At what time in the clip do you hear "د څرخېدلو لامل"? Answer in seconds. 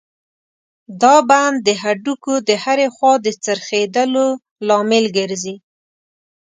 3.25-5.05